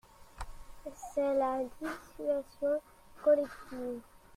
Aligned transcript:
C’est 1.13 1.35
la 1.35 1.59
dissuasion 1.79 2.81
collective. 3.23 4.01